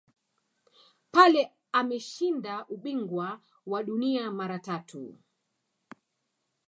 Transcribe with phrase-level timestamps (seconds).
[1.13, 5.17] pele ameshinda ubingwa wa dunia mara tatu